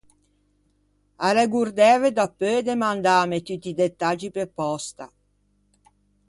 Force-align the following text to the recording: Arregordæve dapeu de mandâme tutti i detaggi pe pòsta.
Arregordæve 1.27 2.09
dapeu 2.17 2.57
de 2.67 2.73
mandâme 2.83 3.37
tutti 3.47 3.69
i 3.71 3.77
detaggi 3.81 4.29
pe 4.35 4.43
pòsta. 4.57 5.05